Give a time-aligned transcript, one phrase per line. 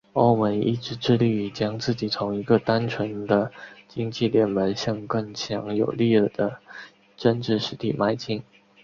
[0.13, 3.51] 欧盟一直致力于将自己从一个单纯的
[3.87, 6.57] 经济联盟向更强有力的
[7.15, 8.41] 政治实体迈进。